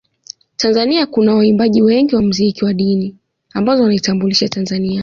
[0.57, 3.15] Tanzania kuna waimbaji wengi wa mziki wa dini
[3.53, 4.99] ambao wanaitambulisha Tanzania